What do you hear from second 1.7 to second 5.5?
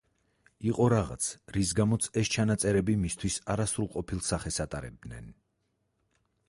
გამოც ეს ჩანაწერები მისთვის არასრულყოფილ სახეს ატარებდნენ.